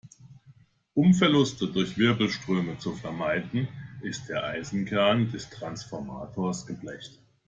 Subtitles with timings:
[0.95, 3.67] Um Verluste durch Wirbelströme zu vermeiden,
[4.01, 7.19] ist der Eisenkern des Transformators geblecht.